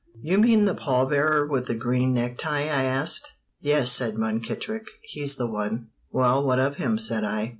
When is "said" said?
3.91-4.15, 6.97-7.23